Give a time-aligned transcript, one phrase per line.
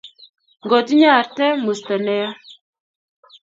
[0.63, 2.29] Ngotinye arte musto ne ya